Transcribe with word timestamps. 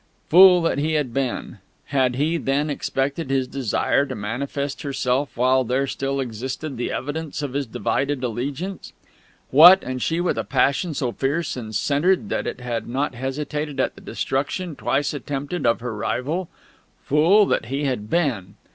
Fool 0.29 0.63
that 0.63 0.79
he 0.79 0.93
had 0.93 1.13
been! 1.13 1.59
Had 1.93 2.15
he, 2.15 2.37
then, 2.37 2.71
expected 2.71 3.29
his 3.29 3.47
Desire 3.47 4.03
to 4.07 4.15
manifest 4.15 4.81
herself 4.81 5.37
while 5.37 5.63
there 5.63 5.85
still 5.85 6.19
existed 6.19 6.75
the 6.75 6.91
evidence 6.91 7.43
of 7.43 7.53
his 7.53 7.67
divided 7.67 8.23
allegiance? 8.23 8.93
What, 9.51 9.83
and 9.83 10.01
she 10.01 10.19
with 10.19 10.39
a 10.39 10.43
passion 10.43 10.95
so 10.95 11.11
fierce 11.11 11.55
and 11.55 11.75
centred 11.75 12.29
that 12.29 12.47
it 12.47 12.61
had 12.61 12.87
not 12.87 13.13
hesitated 13.13 13.79
at 13.79 13.93
the 13.93 14.01
destruction, 14.01 14.75
twice 14.75 15.13
attempted, 15.13 15.67
of 15.67 15.81
her 15.81 15.95
rival? 15.95 16.49
Fool 17.03 17.45
that 17.45 17.65
he 17.65 17.83
had 17.85 18.09
been!... 18.09 18.55